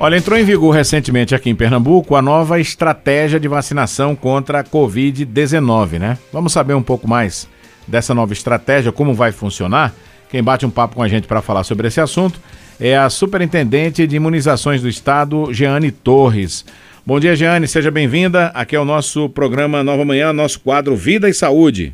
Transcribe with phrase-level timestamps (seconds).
[0.00, 4.64] Olha, entrou em vigor recentemente aqui em Pernambuco a nova estratégia de vacinação contra a
[4.64, 6.16] Covid-19, né?
[6.32, 7.48] Vamos saber um pouco mais
[7.84, 9.92] dessa nova estratégia, como vai funcionar?
[10.30, 12.40] Quem bate um papo com a gente para falar sobre esse assunto
[12.78, 16.64] é a Superintendente de Imunizações do Estado, Jeane Torres.
[17.04, 18.52] Bom dia, Jeane, seja bem-vinda.
[18.54, 21.92] Aqui é o nosso programa Nova Manhã, nosso quadro Vida e Saúde.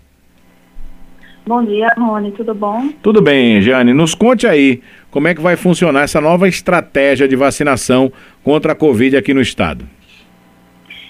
[1.47, 2.89] Bom dia, Rony, tudo bom?
[3.03, 3.93] Tudo bem, Jane.
[3.93, 4.81] Nos conte aí
[5.11, 8.11] como é que vai funcionar essa nova estratégia de vacinação
[8.43, 9.85] contra a Covid aqui no estado.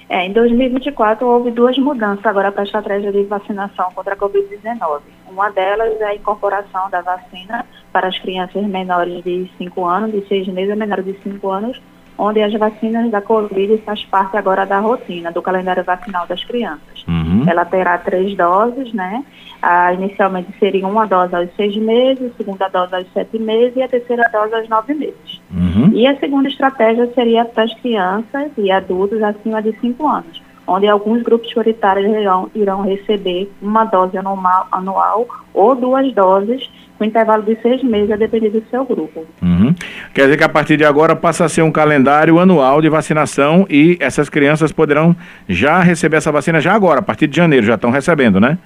[0.09, 5.03] É, em 2024 houve duas mudanças agora para a estratégia de vacinação contra a Covid-19.
[5.31, 10.27] Uma delas é a incorporação da vacina para as crianças menores de 5 anos, de
[10.27, 11.81] 6 meses a menores de 5 anos,
[12.19, 17.05] onde as vacinas da Covid faz parte agora da rotina, do calendário vacinal das crianças.
[17.45, 17.51] Uhum.
[17.51, 19.25] Ela terá três doses, né?
[19.61, 23.83] Ah, inicialmente seria uma dose aos seis meses, a segunda dose aos sete meses e
[23.83, 25.41] a terceira dose aos nove meses.
[25.51, 25.91] Uhum.
[25.93, 30.87] E a segunda estratégia seria para as crianças e adultos acima de cinco anos, onde
[30.87, 37.43] alguns grupos prioritários irão, irão receber uma dose anual, anual ou duas doses com intervalo
[37.43, 39.27] de seis meses, a depender do seu grupo.
[39.43, 39.75] Uhum.
[40.15, 43.67] Quer dizer que a partir de agora passa a ser um calendário anual de vacinação
[43.69, 45.15] e essas crianças poderão
[45.49, 48.59] já receber essa vacina já agora, a partir de janeiro, já estão recebendo, né?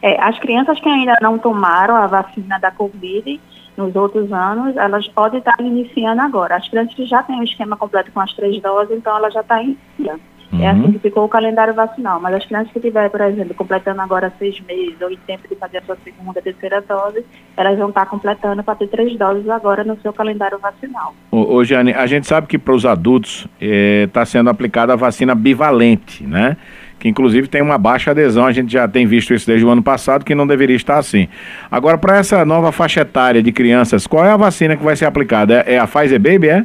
[0.00, 3.40] É, as crianças que ainda não tomaram a vacina da Covid
[3.76, 6.56] nos outros anos, elas podem estar iniciando agora.
[6.56, 9.40] As crianças que já têm o esquema completo com as três doses, então ela já
[9.40, 10.20] está iniciando.
[10.54, 10.64] Uhum.
[10.64, 12.20] É assim que ficou o calendário vacinal.
[12.20, 15.54] Mas as crianças que tiverem, por exemplo, completando agora seis meses ou em tempo de
[15.56, 17.24] fazer a sua segunda, terceira dose,
[17.56, 21.14] elas vão estar completando para ter três doses agora no seu calendário vacinal.
[21.30, 24.96] Ô, ô Jane, a gente sabe que para os adultos está eh, sendo aplicada a
[24.96, 26.56] vacina bivalente, né?
[27.04, 29.82] que inclusive tem uma baixa adesão, a gente já tem visto isso desde o ano
[29.82, 31.28] passado, que não deveria estar assim.
[31.70, 35.04] Agora, para essa nova faixa etária de crianças, qual é a vacina que vai ser
[35.04, 35.62] aplicada?
[35.66, 36.64] É, é a Pfizer Baby, é?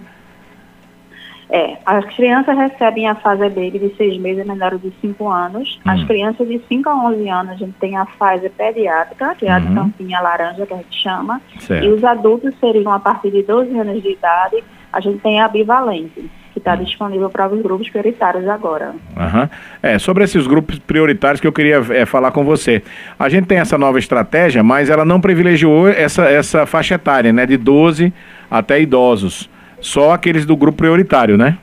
[1.52, 5.80] É, as crianças recebem a fase baby de seis meses menores de 5 anos.
[5.84, 5.90] Hum.
[5.90, 9.52] As crianças de 5 a 11 anos, a gente tem a fase pediátrica, que é
[9.52, 9.76] a de uhum.
[9.76, 11.42] tampinha laranja, que a gente chama.
[11.60, 11.84] Certo.
[11.84, 14.64] E os adultos seriam a partir de 12 anos de idade,
[14.94, 16.84] a gente tem a bivalente que está uhum.
[16.84, 18.94] disponível para os grupos prioritários agora.
[19.18, 19.50] Uhum.
[19.82, 22.84] É, sobre esses grupos prioritários que eu queria é, falar com você.
[23.18, 27.48] A gente tem essa nova estratégia, mas ela não privilegiou essa, essa faixa etária, né?
[27.48, 28.14] De 12
[28.52, 29.50] até idosos
[29.82, 31.58] só aqueles do grupo prioritário, né?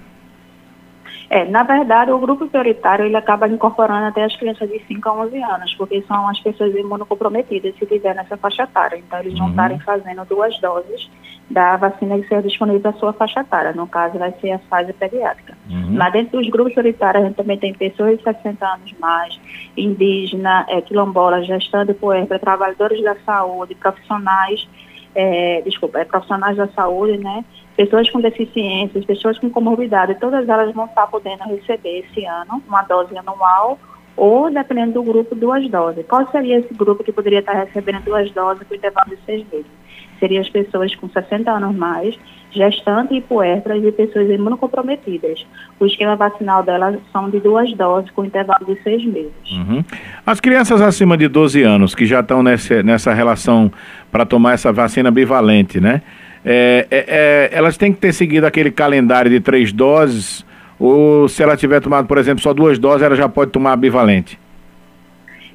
[1.28, 5.12] É, na verdade, o grupo prioritário ele acaba incorporando até as crianças de 5 a
[5.24, 8.96] 11 anos, porque são as pessoas imunocomprometidas se tiver nessa faixa etária.
[8.96, 9.50] Então, eles vão uhum.
[9.50, 11.10] estarem fazendo duas doses
[11.50, 13.72] da vacina que seja disponível para sua faixa etária.
[13.72, 15.58] No caso, vai ser a fase pediátrica.
[15.68, 15.96] Uhum.
[15.96, 19.38] Mas dentro dos grupos prioritários, a gente também tem pessoas de 60 anos mais,
[19.76, 24.68] indígena, é, quilombola, gestante puerpera, trabalhadores da saúde, profissionais,
[25.12, 27.44] é, desculpa, é, profissionais da saúde, né?
[27.76, 32.82] Pessoas com deficiências, pessoas com comorbidade, todas elas vão estar podendo receber esse ano uma
[32.82, 33.78] dose anual
[34.16, 36.04] ou, dependendo do grupo, duas doses.
[36.08, 39.70] Qual seria esse grupo que poderia estar recebendo duas doses com intervalo de seis meses?
[40.18, 42.18] Seriam as pessoas com 60 anos mais,
[42.50, 45.46] gestantes e puérperas e pessoas imunocomprometidas.
[45.78, 49.50] O esquema vacinal delas são de duas doses com intervalo de seis meses.
[49.52, 49.84] Uhum.
[50.24, 53.70] As crianças acima de 12 anos que já estão nessa, nessa relação
[54.10, 56.00] para tomar essa vacina bivalente, né?
[56.48, 60.46] É, é, é, elas têm que ter seguido aquele calendário de três doses,
[60.78, 64.38] ou se ela tiver tomado, por exemplo, só duas doses, ela já pode tomar bivalente?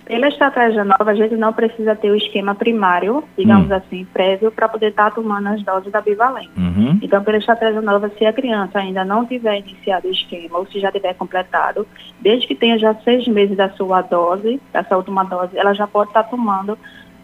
[0.06, 3.76] Pela estratégia nova, a gente não precisa ter o esquema primário, digamos hum.
[3.76, 6.52] assim, prévio, para poder estar tá tomando as doses da bivalente.
[6.58, 7.00] Uhum.
[7.02, 10.82] Então, pela estratégia nova, se a criança ainda não tiver iniciado o esquema, ou se
[10.82, 11.88] já tiver completado,
[12.20, 15.88] desde que tenha já seis meses da sua dose, da sua última dose, ela já
[15.88, 16.78] pode estar tá tomando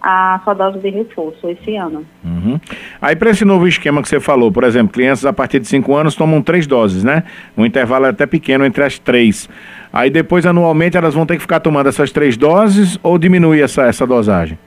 [0.09, 2.05] a sua dose de reforço esse ano.
[2.23, 2.57] Uhum.
[3.01, 5.93] Aí para esse novo esquema que você falou, por exemplo, crianças a partir de 5
[5.93, 7.23] anos tomam três doses, né?
[7.57, 9.49] Um intervalo até pequeno entre as três.
[9.91, 13.83] Aí depois, anualmente, elas vão ter que ficar tomando essas três doses ou diminuir essa,
[13.83, 14.57] essa dosagem?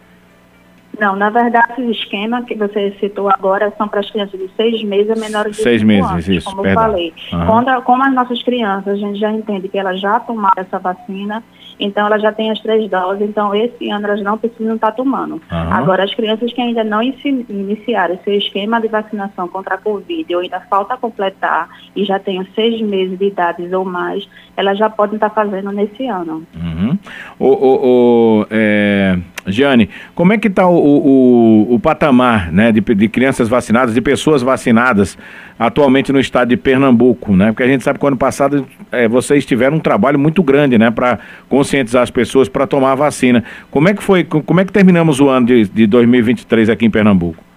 [0.98, 4.82] Não, na verdade, o esquema que você citou agora são para as crianças de seis
[4.82, 6.82] meses a menores de seis meses, anos, isso, como perdão.
[6.82, 7.14] eu falei.
[7.32, 7.46] Uhum.
[7.46, 11.42] Quando, como as nossas crianças, a gente já entende que elas já tomaram essa vacina,
[11.80, 15.34] então elas já têm as três doses, então esse ano elas não precisam estar tomando.
[15.34, 15.40] Uhum.
[15.50, 20.42] Agora, as crianças que ainda não iniciaram seu esquema de vacinação contra a Covid ou
[20.42, 25.14] ainda falta completar e já tenham seis meses de idade ou mais, elas já podem
[25.14, 26.46] estar fazendo nesse ano.
[26.54, 26.98] Uhum.
[27.38, 29.18] O, o, o é,
[29.50, 34.00] Giane, como é que está o, o, o, patamar né, de, de, crianças vacinadas, de
[34.00, 35.16] pessoas vacinadas
[35.58, 37.34] atualmente no estado de Pernambuco?
[37.36, 37.52] Né?
[37.52, 40.90] Porque a gente sabe que ano passado é, vocês tiveram um trabalho muito grande né,
[40.90, 41.18] para
[41.48, 43.44] conscientizar as pessoas para tomar a vacina.
[43.70, 46.90] Como é que foi, como é que terminamos o ano de, de 2023 aqui em
[46.90, 47.50] Pernambuco?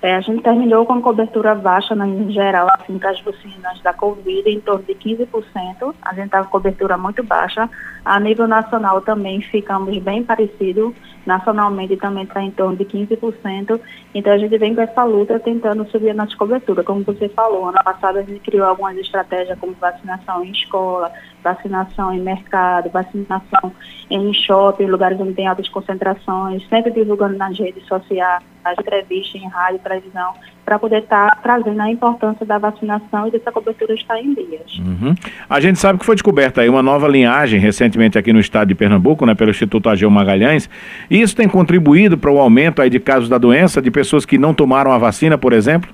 [0.00, 3.92] É, a gente terminou com cobertura baixa né, em geral, assim, para as vacinas da
[3.92, 5.94] Covid, em torno de 15%.
[6.02, 7.68] A gente está com cobertura muito baixa.
[8.08, 10.94] A nível nacional também ficamos bem parecido.
[11.26, 13.78] Nacionalmente também está em torno de 15%.
[14.14, 16.82] Então a gente vem com essa luta tentando subir a nossa cobertura.
[16.82, 21.12] Como você falou, ano passado a gente criou algumas estratégias como vacinação em escola,
[21.44, 23.72] vacinação em mercado, vacinação
[24.10, 28.42] em shopping, lugares onde tem altas concentrações, sempre divulgando nas redes sociais,
[28.78, 30.34] entrevistas em rádio, televisão,
[30.64, 34.78] para poder estar tá trazendo a importância da vacinação e dessa cobertura estar em dias.
[34.78, 35.14] Uhum.
[35.48, 38.74] A gente sabe que foi descoberta aí uma nova linhagem recentemente aqui no estado de
[38.74, 40.68] Pernambuco, né, pelo Instituto Ageu Magalhães,
[41.10, 44.38] e isso tem contribuído para o aumento aí de casos da doença, de pessoas que
[44.38, 45.90] não tomaram a vacina, por exemplo?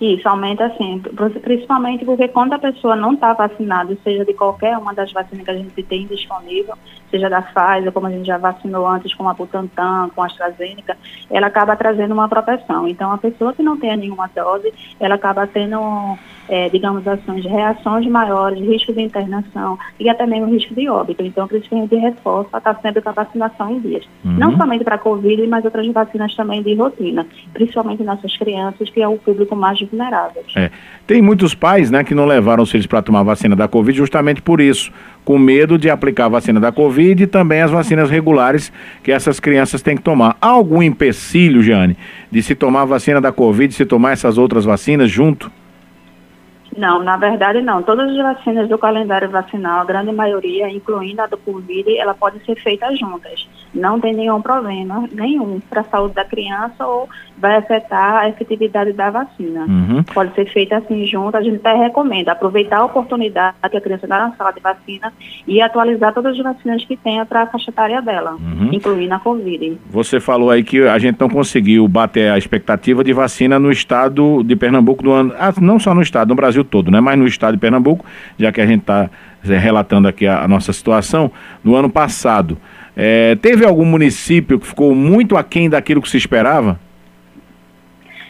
[0.00, 1.12] Isso, aumenta sempre.
[1.40, 5.50] Principalmente porque quando a pessoa não está vacinada, seja de qualquer uma das vacinas que
[5.50, 6.74] a gente tem disponível,
[7.10, 10.96] seja da Pfizer, como a gente já vacinou antes com a Butantan, com a AstraZeneca,
[11.30, 12.88] ela acaba trazendo uma proteção.
[12.88, 15.78] Então, a pessoa que não tem nenhuma dose, ela acaba tendo,
[16.48, 21.22] é, digamos assim, reações maiores, risco de internação e até mesmo risco de óbito.
[21.22, 24.04] Então, por isso que a gente reforça está sempre com a vacinação em dias.
[24.24, 24.32] Uhum.
[24.32, 29.00] Não somente para a Covid, mas outras vacinas também de rotina, principalmente nossas crianças, que
[29.00, 30.42] é o público mais vulnerável.
[30.56, 30.70] É.
[31.06, 33.96] Tem muitos pais né, que não levaram os filhos para tomar a vacina da Covid
[33.96, 34.92] justamente por isso,
[35.24, 39.40] com medo de aplicar a vacina da Covid e também as vacinas regulares que essas
[39.40, 40.36] crianças têm que tomar.
[40.40, 41.96] Há algum empecilho, Jane,
[42.30, 45.50] de se tomar a vacina da Covid, se tomar essas outras vacinas junto?
[46.76, 47.82] Não, na verdade não.
[47.82, 52.44] Todas as vacinas do calendário vacinal, a grande maioria, incluindo a do Covid, ela pode
[52.44, 53.48] ser feita juntas.
[53.72, 58.92] Não tem nenhum problema, nenhum, para a saúde da criança ou vai afetar a efetividade
[58.92, 59.64] da vacina.
[59.64, 60.02] Uhum.
[60.14, 64.06] Pode ser feita assim junto, a gente até recomenda aproveitar a oportunidade que a criança
[64.06, 65.12] está na sala de vacina
[65.46, 68.70] e atualizar todas as vacinas que tenha para a faixa etária dela, uhum.
[68.72, 69.78] incluindo a Covid.
[69.90, 74.42] Você falou aí que a gente não conseguiu bater a expectativa de vacina no estado
[74.44, 77.00] de Pernambuco do ano, ah, não só no estado, no Brasil todo, né?
[77.00, 78.04] Mas no estado de Pernambuco,
[78.38, 79.10] já que a gente está
[79.48, 81.30] é, relatando aqui a, a, nossa situação,
[81.62, 82.58] no ano passado,
[82.96, 86.78] é, teve algum município que ficou muito aquém daquilo que se esperava?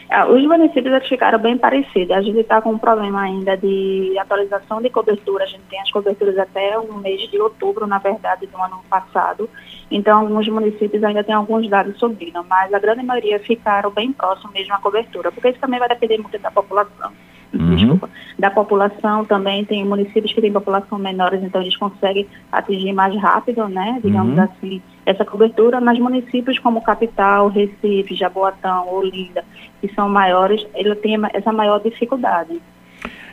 [0.09, 2.15] Ah, os municípios ficaram bem parecidos.
[2.15, 5.43] A gente está com um problema ainda de atualização de cobertura.
[5.43, 9.49] A gente tem as coberturas até o mês de outubro, na verdade, do ano passado.
[9.89, 14.51] Então, alguns municípios ainda têm alguns dados subindo, mas a grande maioria ficaram bem próximo
[14.53, 17.11] mesmo à cobertura, porque isso também vai depender muito da população.
[17.53, 17.75] Uhum.
[17.75, 23.15] Desculpa, da população também tem municípios que têm população menores, então eles conseguem atingir mais
[23.15, 24.43] rápido, né, digamos uhum.
[24.43, 29.43] assim, essa cobertura, mas municípios como Capital, Recife, Jaboatão, Olinda,
[29.79, 32.59] que são maiores, ele tem essa maior dificuldade.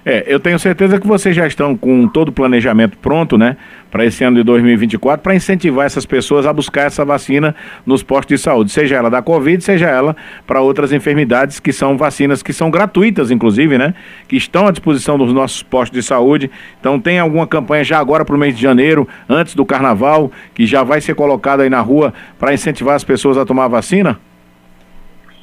[0.04, 3.56] É, eu tenho certeza que vocês já estão com todo o planejamento pronto, né,
[3.88, 7.54] para esse ano de 2024, para incentivar essas pessoas a buscar essa vacina
[7.86, 11.96] nos postos de saúde, seja ela da Covid, seja ela para outras enfermidades que são
[11.96, 13.94] vacinas que são gratuitas, inclusive, né,
[14.26, 16.50] que estão à disposição dos nossos postos de saúde.
[16.80, 20.66] Então, tem alguma campanha já agora para o mês de janeiro, antes do carnaval, que
[20.66, 24.18] já vai ser colocada aí na rua para incentivar as pessoas a tomar a vacina?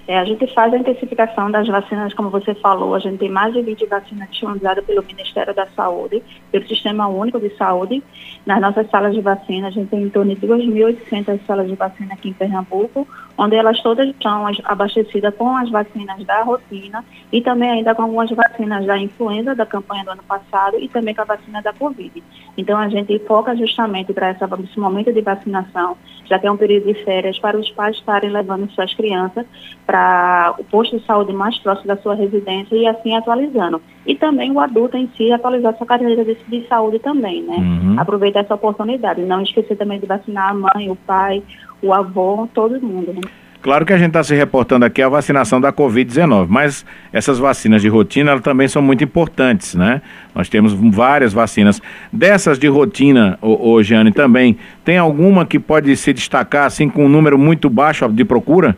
[0.09, 3.53] É, a gente faz a intensificação das vacinas, como você falou, a gente tem mais
[3.53, 8.01] de 20 vacinas disponibilizadas pelo Ministério da Saúde, pelo Sistema Único de Saúde.
[8.45, 12.13] Nas nossas salas de vacina, a gente tem em torno de 2.800 salas de vacina
[12.13, 13.07] aqui em Pernambuco,
[13.38, 18.30] onde elas todas estão abastecidas com as vacinas da rotina e também ainda com algumas
[18.31, 22.23] vacinas da influenza da campanha do ano passado e também com a vacina da Covid.
[22.57, 26.87] Então a gente foca justamente para esse momento de vacinação, já que é um período
[26.87, 29.45] de férias, para os pais estarem levando suas crianças
[29.85, 33.81] para o posto de saúde mais próximo da sua residência e assim atualizando.
[34.06, 37.56] E também o adulto em si atualizar sua carteira de, de saúde também, né?
[37.56, 37.95] Uhum.
[37.97, 39.21] Aproveitar essa oportunidade.
[39.21, 41.42] Não esquecer também de vacinar a mãe, o pai,
[41.81, 43.14] o avô, todo mundo.
[43.14, 43.21] Né?
[43.62, 47.81] Claro que a gente está se reportando aqui a vacinação da Covid-19, mas essas vacinas
[47.81, 50.02] de rotina também são muito importantes, né?
[50.33, 51.81] Nós temos várias vacinas.
[52.12, 53.81] Dessas de rotina, ô, ô
[54.16, 58.78] também, tem alguma que pode se destacar assim com um número muito baixo de procura?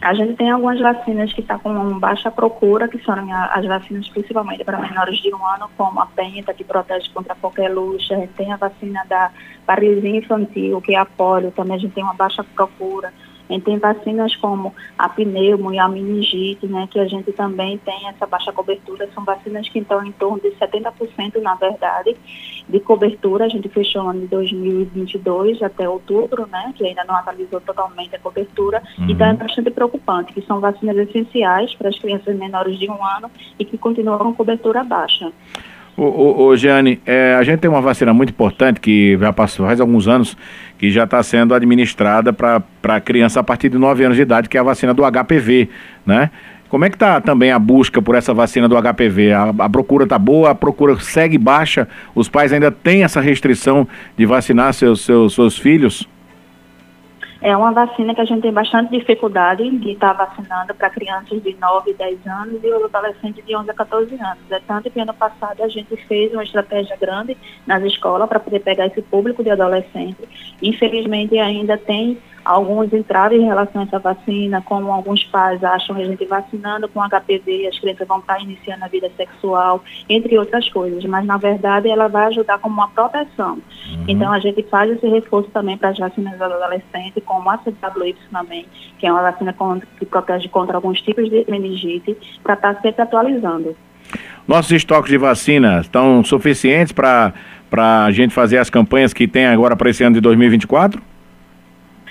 [0.00, 3.14] A gente tem algumas vacinas que estão tá com baixa procura, que são
[3.50, 7.68] as vacinas principalmente para menores de um ano, como a Penta, que protege contra qualquer
[7.68, 8.14] luxa.
[8.14, 9.32] A gente tem a vacina da
[9.66, 13.12] paralisia infantil, que é a polio, também a gente tem uma baixa procura.
[13.48, 17.78] A gente tem vacinas como a pneumo e a meningite, né, que a gente também
[17.78, 19.08] tem essa baixa cobertura.
[19.14, 22.16] São vacinas que estão em torno de 70%, na verdade,
[22.68, 23.46] de cobertura.
[23.46, 28.14] A gente fechou o ano de 2022 até outubro, né, que ainda não atualizou totalmente
[28.14, 28.82] a cobertura.
[28.98, 29.10] Uhum.
[29.10, 33.30] Então é bastante preocupante, que são vacinas essenciais para as crianças menores de um ano
[33.58, 35.32] e que continuam com cobertura baixa.
[36.00, 36.54] Ô, ô,
[37.06, 40.36] é, a gente tem uma vacina muito importante que já passou faz alguns anos,
[40.78, 44.56] que já está sendo administrada para criança a partir de 9 anos de idade, que
[44.56, 45.68] é a vacina do HPV,
[46.06, 46.30] né?
[46.68, 49.32] Como é que está também a busca por essa vacina do HPV?
[49.32, 51.88] A, a procura está boa, a procura segue baixa?
[52.14, 56.08] Os pais ainda têm essa restrição de vacinar seus, seus, seus filhos?
[57.40, 61.40] É uma vacina que a gente tem bastante dificuldade de estar tá vacinando para crianças
[61.40, 64.50] de 9, 10 anos e adolescentes de 11 a 14 anos.
[64.50, 68.58] É tanto que ano passado a gente fez uma estratégia grande nas escolas para poder
[68.60, 70.26] pegar esse público de adolescentes.
[70.60, 76.02] Infelizmente ainda tem alguns entraves em relação a essa vacina, como alguns pais acham que
[76.02, 80.68] a gente vacinando com HPV, as crianças vão estar iniciando a vida sexual, entre outras
[80.68, 83.54] coisas, mas na verdade ela vai ajudar como uma proteção.
[83.54, 84.04] Uhum.
[84.08, 88.66] Então a gente faz esse reforço também para as vacinas adolescentes, como a CWY também,
[88.98, 93.02] que é uma vacina contra, que protege contra alguns tipos de meningite, para estar sempre
[93.02, 93.76] atualizando.
[94.46, 97.34] Nossos estoques de vacina estão suficientes para
[97.70, 101.02] a gente fazer as campanhas que tem agora para esse ano de 2024?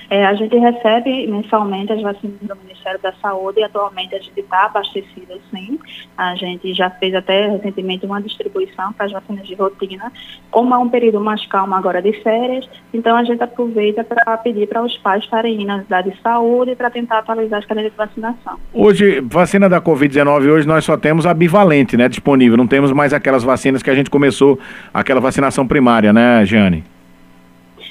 [0.10, 4.40] É, a gente recebe mensalmente as vacinas do Ministério da Saúde e atualmente a gente
[4.40, 5.78] está abastecido sim.
[6.18, 10.12] A gente já fez até recentemente uma distribuição para as vacinas de rotina.
[10.50, 14.68] Como é um período mais calmo agora de férias, então a gente aproveita para pedir
[14.68, 18.58] para os pais estarem na unidade de saúde para tentar atualizar as cadeiras de vacinação.
[18.74, 23.14] Hoje, vacina da Covid-19, hoje nós só temos a bivalente né, disponível, não temos mais
[23.14, 24.58] aquelas vacinas que a gente começou,
[24.94, 26.97] aquela vacinação primária, né, Jeane?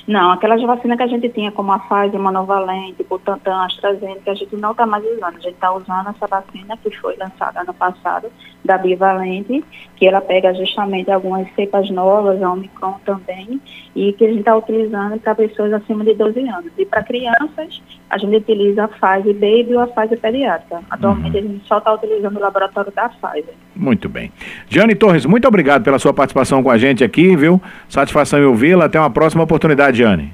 [0.07, 4.55] Não, aquelas vacinas que a gente tinha, como a Pfizer, Monovalente, Butantan, AstraZeneca, a gente
[4.55, 5.25] não está mais usando.
[5.25, 8.31] A gente está usando essa vacina que foi lançada ano passado,
[8.65, 9.65] da Bivalente,
[9.97, 13.61] que ela pega justamente algumas cepas novas, a Omicron também,
[13.95, 16.73] e que a gente está utilizando para pessoas acima de 12 anos.
[16.77, 20.83] E para crianças, a gente utiliza a Pfizer Baby ou a Pfizer Pediátrica.
[20.91, 21.45] Atualmente, uhum.
[21.45, 23.55] a gente só está utilizando o laboratório da Pfizer.
[23.75, 24.33] Muito bem.
[24.69, 27.61] Jane Torres, muito obrigado pela sua participação com a gente aqui, viu?
[27.89, 28.87] Satisfação em ouvi-la.
[28.87, 29.96] Até uma próxima oportunidade.
[29.97, 30.33] Jane.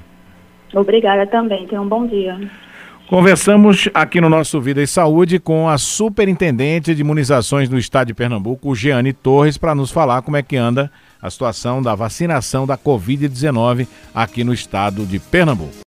[0.73, 1.65] Obrigada também.
[1.65, 2.37] Tenha um bom dia.
[3.07, 8.13] Conversamos aqui no nosso Vida e Saúde com a superintendente de imunizações do estado de
[8.13, 10.91] Pernambuco, Jeane Torres, para nos falar como é que anda
[11.21, 15.73] a situação da vacinação da Covid-19 aqui no estado de Pernambuco.